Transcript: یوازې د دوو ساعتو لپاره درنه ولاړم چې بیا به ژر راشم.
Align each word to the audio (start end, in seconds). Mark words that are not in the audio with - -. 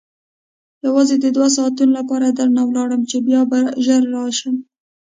یوازې 0.85 1.15
د 1.19 1.25
دوو 1.35 1.47
ساعتو 1.57 1.83
لپاره 1.97 2.27
درنه 2.37 2.61
ولاړم 2.65 3.01
چې 3.09 3.17
بیا 3.27 3.41
به 3.51 3.59
ژر 3.85 4.01
راشم. 4.15 4.55